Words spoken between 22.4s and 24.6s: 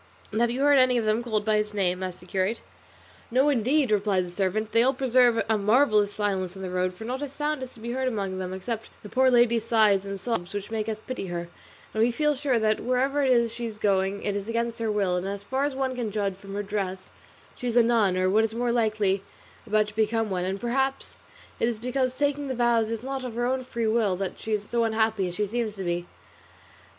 the vows is not of her own free will, that she